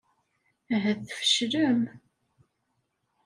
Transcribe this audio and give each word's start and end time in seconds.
Ahat 0.75 0.99
tfeclem. 1.19 1.81